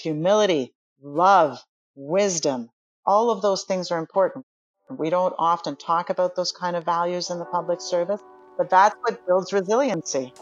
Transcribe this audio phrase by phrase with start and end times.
[0.00, 0.72] humility,
[1.02, 1.62] love,
[1.94, 2.70] wisdom.
[3.06, 4.44] All of those things are important.
[4.90, 8.20] We don't often talk about those kind of values in the public service,
[8.58, 10.32] but that's what builds resiliency.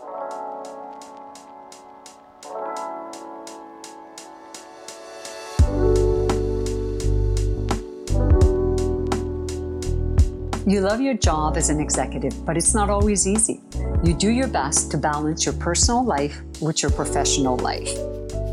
[10.67, 13.63] You love your job as an executive, but it's not always easy.
[14.05, 17.89] You do your best to balance your personal life with your professional life.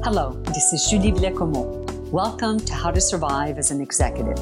[0.05, 1.83] Hello, this is Julie Villecomo.
[2.11, 4.37] Welcome to How to Survive as an Executive.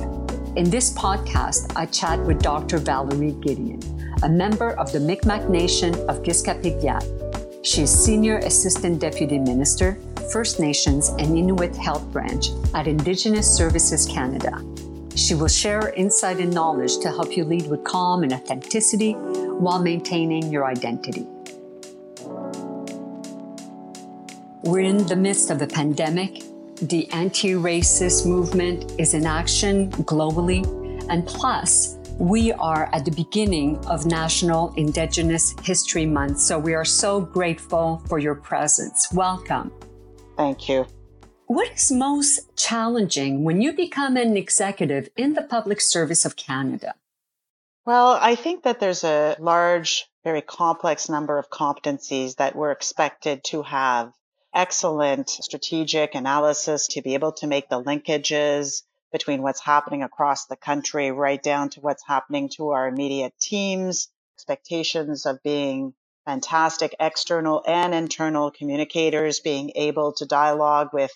[0.58, 2.80] In this podcast, I chat with Dr.
[2.80, 3.80] Valerie Gideon,
[4.23, 7.66] a member of the Micmac Nation of Gesgapegiag.
[7.66, 9.98] She is Senior Assistant Deputy Minister,
[10.34, 14.62] First Nations and Inuit Health Branch at Indigenous Services Canada
[15.16, 19.80] she will share insight and knowledge to help you lead with calm and authenticity while
[19.80, 21.28] maintaining your identity.
[24.63, 26.41] We're in the midst of a pandemic.
[26.81, 30.64] The anti racist movement is in action globally.
[31.09, 36.39] And plus, we are at the beginning of National Indigenous History Month.
[36.39, 39.09] So we are so grateful for your presence.
[39.11, 39.70] Welcome.
[40.38, 40.88] Thank you.
[41.48, 46.95] What is most challenging when you become an executive in the public service of Canada?
[47.86, 53.44] Well, I think that there's a large, very complex number of competencies that we're expected
[53.48, 54.14] to have.
[54.54, 60.56] Excellent strategic analysis to be able to make the linkages between what's happening across the
[60.56, 65.95] country right down to what's happening to our immediate teams, expectations of being
[66.26, 71.12] fantastic external and internal communicators, being able to dialogue with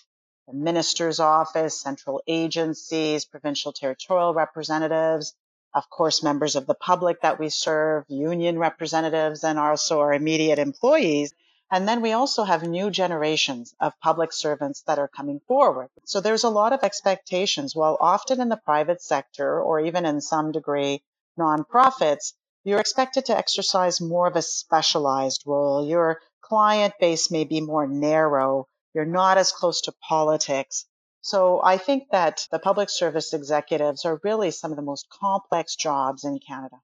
[0.48, 5.34] the minister's office, central agencies, provincial territorial representatives,
[5.74, 10.58] of course, members of the public that we serve, union representatives, and also our immediate
[10.58, 11.32] employees.
[11.70, 15.88] And then we also have new generations of public servants that are coming forward.
[16.04, 17.76] So there's a lot of expectations.
[17.76, 21.02] While often in the private sector or even in some degree
[21.38, 22.32] nonprofits,
[22.64, 25.86] you're expected to exercise more of a specialized role.
[25.86, 30.86] Your client base may be more narrow you're not as close to politics.
[31.20, 35.76] So I think that the public service executives are really some of the most complex
[35.76, 36.76] jobs in Canada.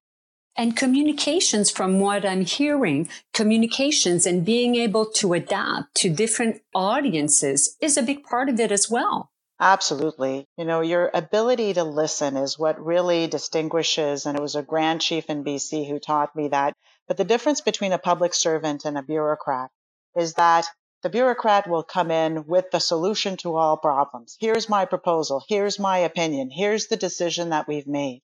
[0.56, 7.76] And communications, from what I'm hearing, communications and being able to adapt to different audiences
[7.80, 9.32] is a big part of it as well.
[9.58, 10.46] Absolutely.
[10.56, 15.00] You know, your ability to listen is what really distinguishes, and it was a grand
[15.00, 16.74] chief in BC who taught me that.
[17.08, 19.70] But the difference between a public servant and a bureaucrat
[20.16, 20.66] is that
[21.02, 24.36] the bureaucrat will come in with the solution to all problems.
[24.40, 25.44] Here's my proposal.
[25.48, 26.50] Here's my opinion.
[26.50, 28.22] Here's the decision that we've made.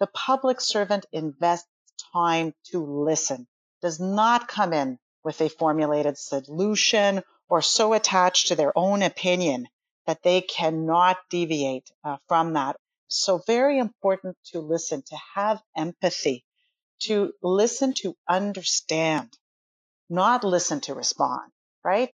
[0.00, 1.68] The public servant invests
[2.12, 3.46] time to listen,
[3.82, 9.66] does not come in with a formulated solution or so attached to their own opinion
[10.06, 12.76] that they cannot deviate uh, from that.
[13.08, 16.44] So very important to listen, to have empathy,
[17.00, 19.36] to listen to understand,
[20.08, 21.50] not listen to respond,
[21.84, 22.10] right?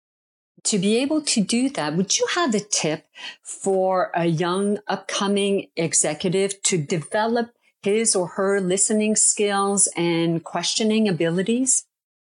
[0.64, 3.06] To be able to do that, would you have a tip
[3.42, 11.84] for a young upcoming executive to develop his or her listening skills and questioning abilities?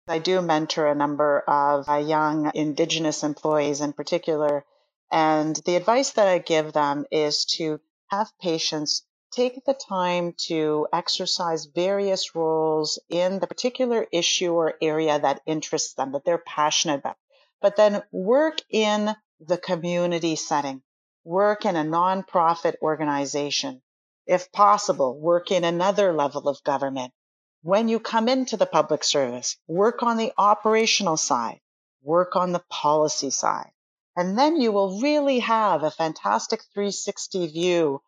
[0.08, 4.66] I do mentor a number of uh, young Indigenous employees in particular.
[5.12, 10.88] And the advice that I give them is to have patience, take the time to
[10.94, 17.00] exercise various roles in the particular issue or area that interests them, that they're passionate
[17.00, 17.18] about
[17.66, 20.84] but then work in the community setting,
[21.24, 23.82] work in a nonprofit organization.
[24.26, 27.14] If possible, work in another level of government.
[27.62, 31.62] When you come into the public service, work on the operational side,
[32.02, 33.72] work on the policy side.
[34.16, 38.02] And then you will really have a fantastic 360 view.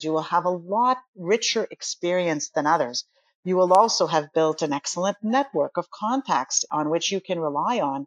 [0.00, 3.04] You will have a lot richer experience than others.
[3.44, 7.80] You will also have built an excellent network of contacts on which you can rely
[7.80, 8.06] on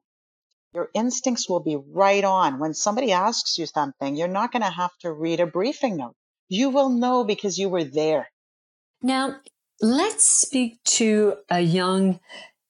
[0.73, 2.59] your instincts will be right on.
[2.59, 6.16] When somebody asks you something, you're not going to have to read a briefing note.
[6.49, 8.29] You will know because you were there.
[9.01, 9.37] Now,
[9.81, 12.19] let's speak to a young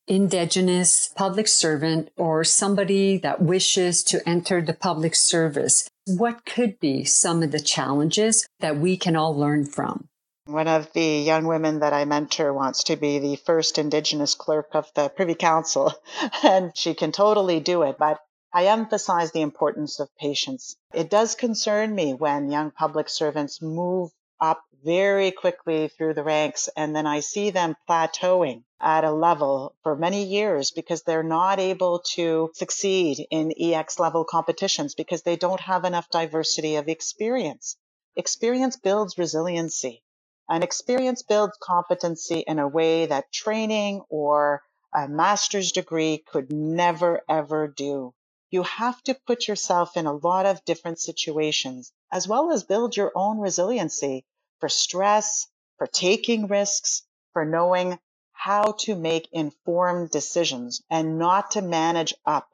[0.05, 5.87] Indigenous public servant or somebody that wishes to enter the public service.
[6.07, 10.09] What could be some of the challenges that we can all learn from?
[10.45, 14.69] One of the young women that I mentor wants to be the first Indigenous clerk
[14.73, 15.93] of the Privy Council,
[16.43, 17.97] and she can totally do it.
[17.99, 18.19] But
[18.51, 20.75] I emphasize the importance of patience.
[20.93, 24.11] It does concern me when young public servants move
[24.41, 26.69] up very quickly through the ranks.
[26.75, 31.59] And then I see them plateauing at a level for many years because they're not
[31.59, 37.77] able to succeed in EX level competitions because they don't have enough diversity of experience.
[38.15, 40.01] Experience builds resiliency
[40.49, 44.63] and experience builds competency in a way that training or
[44.93, 48.13] a master's degree could never ever do.
[48.51, 52.97] You have to put yourself in a lot of different situations as well as build
[52.97, 54.25] your own resiliency
[54.59, 55.47] for stress,
[55.77, 57.03] for taking risks,
[57.33, 57.99] for knowing
[58.31, 62.49] how to make informed decisions and not to manage up.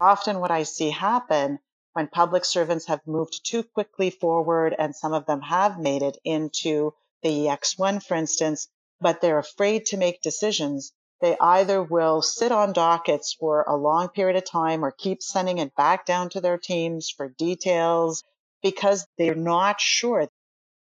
[0.00, 1.60] Often what I see happen
[1.92, 6.18] when public servants have moved too quickly forward and some of them have made it
[6.24, 8.68] into the EX1, for instance,
[9.00, 14.08] but they're afraid to make decisions they either will sit on dockets for a long
[14.08, 18.22] period of time or keep sending it back down to their teams for details
[18.62, 20.28] because they're not sure.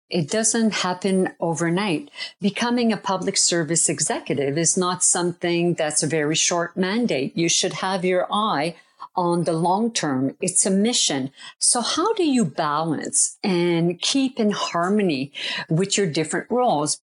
[0.09, 2.11] It doesn't happen overnight.
[2.41, 7.37] Becoming a public service executive is not something that's a very short mandate.
[7.37, 8.77] You should have your eye
[9.17, 10.37] on the long term.
[10.41, 11.31] It's a mission.
[11.59, 15.33] So how do you balance and keep in harmony
[15.69, 17.01] with your different roles?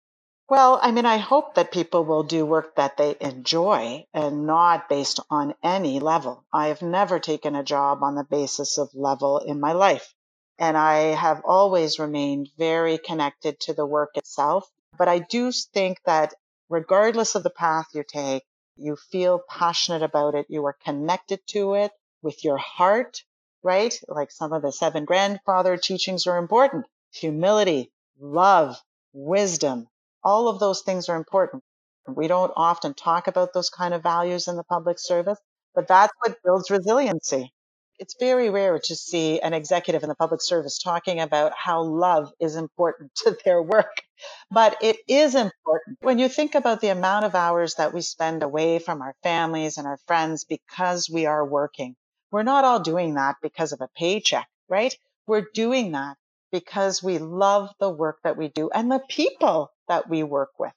[0.49, 4.89] Well, I mean, I hope that people will do work that they enjoy and not
[4.89, 6.45] based on any level.
[6.53, 10.15] I have never taken a job on the basis of level in my life.
[10.59, 14.71] And I have always remained very connected to the work itself.
[14.97, 16.35] But I do think that
[16.71, 18.44] regardless of the path you take,
[18.77, 20.47] you feel passionate about it.
[20.49, 21.93] You are connected to it
[22.23, 23.23] with your heart,
[23.62, 23.94] right?
[24.09, 26.87] Like some of the seven grandfather teachings are important.
[27.12, 29.89] Humility, love, wisdom,
[30.29, 31.63] all of those things are important.
[32.07, 35.39] We don't often talk about those kind of values in the public service,
[35.75, 37.51] but that's what builds resiliency.
[37.99, 42.31] It's very rare to see an executive in the public service talking about how love
[42.41, 44.03] is important to their work.
[44.51, 45.97] But it is important.
[46.01, 49.79] When you think about the amount of hours that we spend away from our families
[49.79, 51.97] and our friends because we are working,
[52.31, 54.95] we're not all doing that because of a paycheck, right?
[55.27, 56.19] We're doing that
[56.53, 60.73] because we love the work that we do and the people that we work with.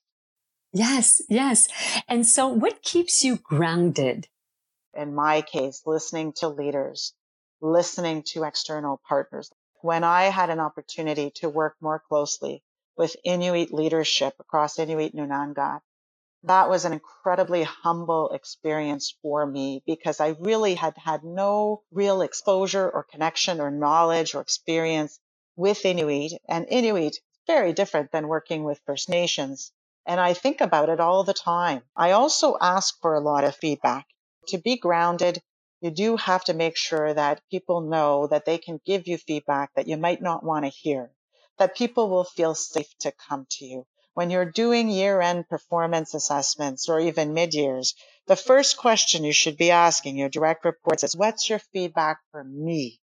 [0.73, 1.67] Yes, yes.
[2.07, 4.27] And so what keeps you grounded?
[4.93, 7.13] In my case, listening to leaders,
[7.61, 9.51] listening to external partners.
[9.81, 12.63] When I had an opportunity to work more closely
[12.97, 15.81] with Inuit leadership across Inuit Nunangat,
[16.43, 22.21] that was an incredibly humble experience for me because I really had had no real
[22.21, 25.19] exposure or connection or knowledge or experience
[25.55, 29.71] with Inuit and Inuit very different than working with First Nations.
[30.05, 31.83] And I think about it all the time.
[31.95, 34.05] I also ask for a lot of feedback.
[34.47, 35.41] To be grounded,
[35.81, 39.73] you do have to make sure that people know that they can give you feedback
[39.75, 41.11] that you might not want to hear,
[41.57, 43.85] that people will feel safe to come to you.
[44.13, 47.95] When you're doing year end performance assessments or even mid years,
[48.27, 52.43] the first question you should be asking your direct reports is, what's your feedback for
[52.43, 53.00] me?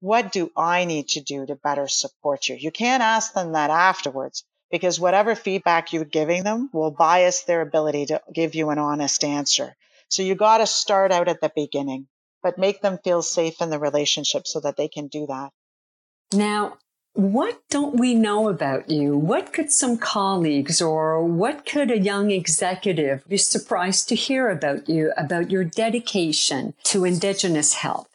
[0.00, 2.56] What do I need to do to better support you?
[2.56, 7.62] You can't ask them that afterwards because whatever feedback you're giving them will bias their
[7.62, 9.74] ability to give you an honest answer.
[10.08, 12.06] So you got to start out at the beginning,
[12.42, 15.50] but make them feel safe in the relationship so that they can do that.
[16.32, 16.78] Now,
[17.14, 19.16] what don't we know about you?
[19.16, 24.88] What could some colleagues or what could a young executive be surprised to hear about
[24.88, 28.07] you, about your dedication to Indigenous health?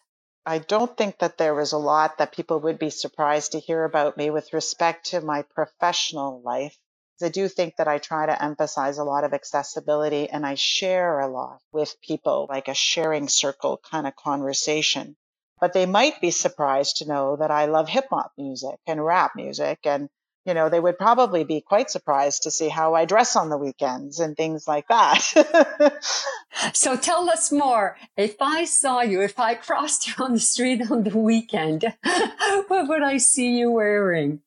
[0.46, 3.86] I don't think that there was a lot that people would be surprised to hear
[3.86, 6.78] about me with respect to my professional life.
[7.22, 11.20] I do think that I try to emphasize a lot of accessibility and I share
[11.20, 15.16] a lot with people, like a sharing circle kind of conversation.
[15.62, 19.38] But they might be surprised to know that I love hip hop music and rap
[19.38, 20.10] music and
[20.46, 23.58] you know, they would probably be quite surprised to see how I dress on the
[23.58, 26.02] weekends and things like that.
[26.74, 27.98] so tell us more.
[28.18, 31.86] If I saw you, if I crossed you on the street on the weekend,
[32.68, 34.42] what would I see you wearing?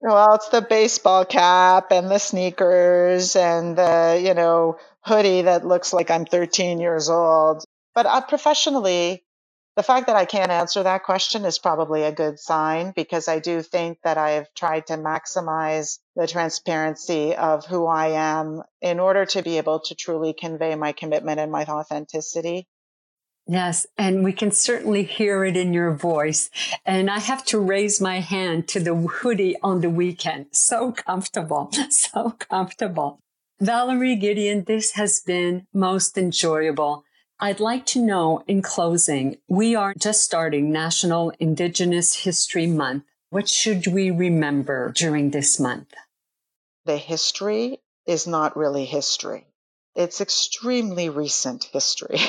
[0.00, 5.92] Well, it's the baseball cap and the sneakers and the, you know, hoodie that looks
[5.92, 7.64] like I'm 13 years old.
[7.94, 9.24] But uh, professionally,
[9.76, 13.40] the fact that I can't answer that question is probably a good sign because I
[13.40, 19.26] do think that I've tried to maximize the transparency of who I am in order
[19.26, 22.68] to be able to truly convey my commitment and my authenticity.
[23.46, 26.50] Yes, and we can certainly hear it in your voice.
[26.86, 30.46] And I have to raise my hand to the hoodie on the weekend.
[30.52, 33.18] So comfortable, so comfortable.
[33.60, 37.04] Valerie Gideon, this has been most enjoyable.
[37.44, 43.04] I'd like to know in closing, we are just starting National Indigenous History Month.
[43.28, 45.92] What should we remember during this month?
[46.86, 49.46] the history is not really history.
[49.94, 52.18] It's extremely recent history.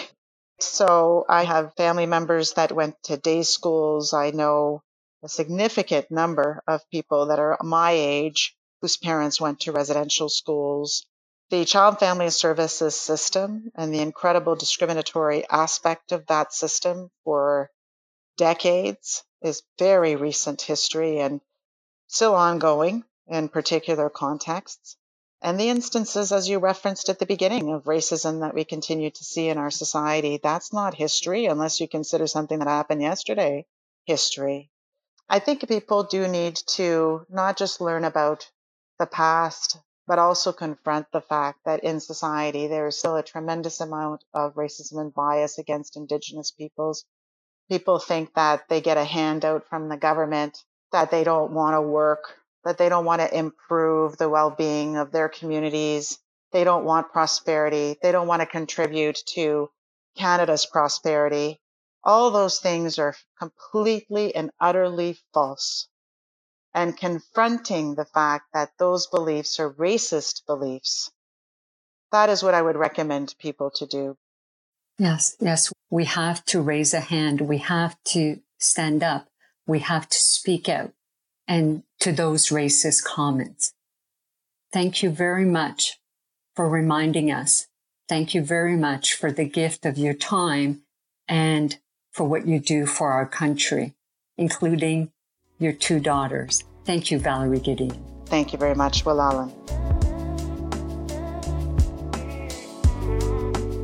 [0.58, 4.14] So I have family members that went to day schools.
[4.14, 4.84] I know
[5.22, 11.06] a significant number of people that are my age whose parents went to residential schools.
[11.52, 17.70] The child family services system and the incredible discriminatory aspect of that system for
[18.36, 21.42] decades is very recent history and
[22.08, 24.98] still ongoing in particular contexts.
[25.42, 29.24] And the instances, as you referenced at the beginning, of racism that we continue to
[29.24, 33.68] see in our society, that's not history unless you consider something that happened yesterday
[34.06, 34.72] history.
[35.30, 38.50] I think people do need to not just learn about
[38.98, 43.82] the past, but also confront the fact that in society there is still a tremendous
[43.82, 47.06] amount of racism and bias against Indigenous peoples.
[47.70, 51.82] People think that they get a handout from the government, that they don't want to
[51.82, 56.18] work that they don't want to improve the well being of their communities.
[56.52, 57.98] They don't want prosperity.
[58.02, 59.70] They don't want to contribute to
[60.18, 61.62] Canada's prosperity.
[62.04, 65.88] All those things are completely and utterly false.
[66.76, 71.10] And confronting the fact that those beliefs are racist beliefs,
[72.12, 74.18] that is what I would recommend people to do.
[75.00, 75.72] Yes, yes.
[75.90, 77.40] We have to raise a hand.
[77.40, 79.30] We have to stand up.
[79.66, 80.92] We have to speak out
[81.48, 83.74] and to those racist comments.
[84.74, 85.98] Thank you very much
[86.56, 87.68] for reminding us.
[88.10, 90.82] Thank you very much for the gift of your time
[91.28, 91.78] and
[92.12, 93.94] for what you do for our country,
[94.38, 95.12] including
[95.60, 96.64] your two daughters.
[96.86, 97.98] Thank you, Valerie Gideon.
[98.26, 99.52] Thank you very much, Willallen.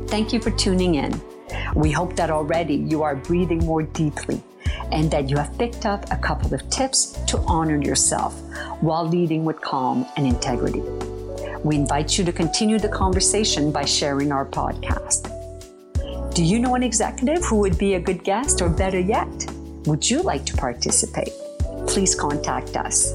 [0.08, 1.20] Thank you for tuning in.
[1.74, 4.42] We hope that already you are breathing more deeply
[4.90, 8.38] and that you have picked up a couple of tips to honor yourself
[8.82, 10.82] while leading with calm and integrity.
[11.64, 15.30] We invite you to continue the conversation by sharing our podcast.
[16.34, 19.28] Do you know an executive who would be a good guest, or better yet,
[19.86, 21.32] would you like to participate?
[21.86, 23.12] Please contact us.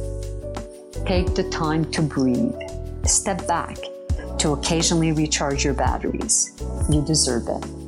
[1.05, 2.55] Take the time to breathe,
[3.05, 3.77] step back
[4.39, 6.51] to occasionally recharge your batteries.
[6.89, 7.86] You deserve it.